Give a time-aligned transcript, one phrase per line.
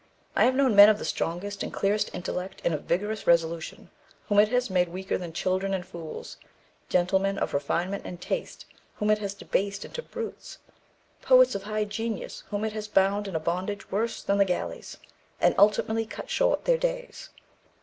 [0.35, 3.91] I have known men of the strongest and clearest intellect and of vigorous resolution,
[4.27, 6.37] whom it has made weaker than children and fools
[6.89, 10.57] gentlemen of refinement and taste whom it has debased into brutes
[11.21, 14.97] poets of high genius whom it has bound in a bondage worse than the galleys,
[15.39, 17.29] and ultimately cut short their days.